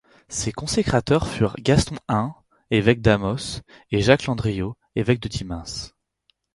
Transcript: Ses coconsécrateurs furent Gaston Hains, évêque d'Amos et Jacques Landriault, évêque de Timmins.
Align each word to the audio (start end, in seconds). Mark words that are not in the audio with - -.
Ses 0.29 0.51
coconsécrateurs 0.51 1.27
furent 1.27 1.55
Gaston 1.59 1.97
Hains, 2.07 2.33
évêque 2.71 3.01
d'Amos 3.01 3.61
et 3.91 4.01
Jacques 4.01 4.25
Landriault, 4.25 4.75
évêque 4.95 5.19
de 5.21 5.27
Timmins. 5.27 5.91